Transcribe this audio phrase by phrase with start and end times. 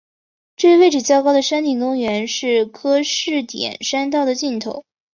[0.55, 4.83] 至于位置较高的山顶公园是柯士甸山道的尽头。